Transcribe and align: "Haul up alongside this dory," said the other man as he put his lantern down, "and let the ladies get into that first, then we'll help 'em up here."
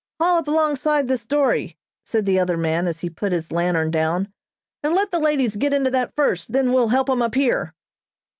"Haul 0.19 0.37
up 0.39 0.47
alongside 0.47 1.07
this 1.07 1.27
dory," 1.27 1.77
said 2.03 2.25
the 2.25 2.39
other 2.39 2.57
man 2.57 2.87
as 2.87 3.01
he 3.01 3.09
put 3.11 3.31
his 3.31 3.51
lantern 3.51 3.91
down, 3.91 4.33
"and 4.81 4.95
let 4.95 5.11
the 5.11 5.19
ladies 5.19 5.57
get 5.57 5.73
into 5.73 5.91
that 5.91 6.15
first, 6.15 6.53
then 6.53 6.73
we'll 6.73 6.87
help 6.87 7.07
'em 7.07 7.21
up 7.21 7.35
here." 7.35 7.75